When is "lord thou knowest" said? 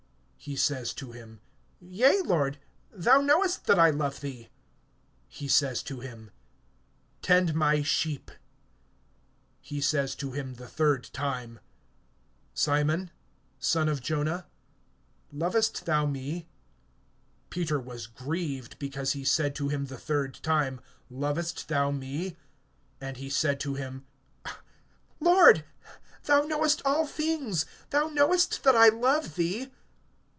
2.25-3.65, 25.19-26.81